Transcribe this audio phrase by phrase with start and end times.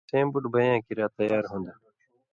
[0.09, 1.75] کھیں سېں بُٹ بېں یاں کِریا تیار ہُون٘دہۡ،